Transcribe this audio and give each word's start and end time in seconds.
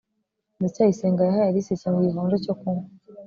ndacyayisenga 0.57 1.21
yahaye 1.27 1.47
alice 1.49 1.71
ikintu 1.73 2.05
gikonje 2.05 2.37
cyo 2.45 2.53
kunywa 2.59 2.85